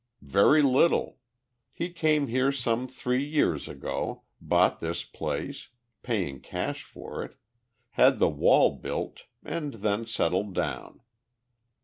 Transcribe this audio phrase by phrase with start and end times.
[0.23, 1.19] "Very little.
[1.71, 5.69] He came here some three years ago, bought this place,
[6.01, 7.35] paying cash for it;
[7.91, 11.01] had the wall built, and then settled down.